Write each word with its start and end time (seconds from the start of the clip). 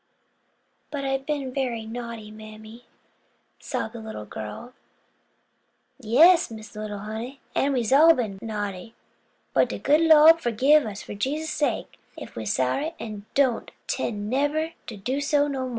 "But 0.89 1.05
I've 1.05 1.27
been 1.27 1.53
very 1.53 1.85
naughty, 1.85 2.31
mammy," 2.31 2.85
sobbed 3.59 3.93
the 3.93 3.99
little 3.99 4.25
girl. 4.25 4.73
"Yes, 5.99 6.49
Miss 6.49 6.71
Wi'let, 6.73 6.97
honey: 7.01 7.39
an' 7.53 7.73
we's 7.73 7.93
all 7.93 8.15
been 8.15 8.39
naughty, 8.41 8.95
but 9.53 9.69
de 9.69 9.77
good 9.77 10.01
Lord 10.01 10.39
forgib 10.41 10.87
us 10.87 11.03
for 11.03 11.13
Jesus' 11.13 11.51
sake 11.51 11.99
if 12.17 12.35
we's 12.35 12.51
sorry 12.51 12.95
an' 12.99 13.27
don't 13.35 13.69
'tend 13.85 14.27
neber 14.27 14.71
to 14.87 14.97
do 14.97 15.21
so 15.21 15.47
no 15.47 15.65
mo'." 15.67 15.69